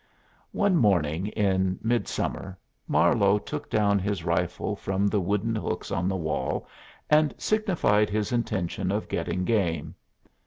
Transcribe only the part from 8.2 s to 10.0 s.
intention of getting game.